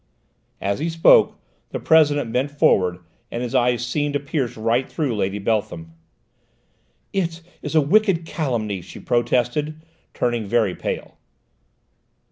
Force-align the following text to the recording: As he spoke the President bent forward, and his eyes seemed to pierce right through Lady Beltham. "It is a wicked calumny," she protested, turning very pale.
As 0.59 0.79
he 0.79 0.89
spoke 0.89 1.39
the 1.69 1.79
President 1.79 2.33
bent 2.33 2.49
forward, 2.49 2.97
and 3.29 3.43
his 3.43 3.53
eyes 3.53 3.85
seemed 3.85 4.13
to 4.15 4.19
pierce 4.19 4.57
right 4.57 4.91
through 4.91 5.15
Lady 5.15 5.37
Beltham. 5.37 5.93
"It 7.13 7.43
is 7.61 7.75
a 7.75 7.81
wicked 7.81 8.25
calumny," 8.25 8.81
she 8.81 8.99
protested, 8.99 9.79
turning 10.15 10.47
very 10.47 10.73
pale. 10.73 11.17